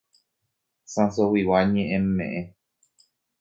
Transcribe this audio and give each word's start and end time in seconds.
Sãsoguigua 0.93 1.59
Ñe'ẽme'ẽ. 1.73 2.35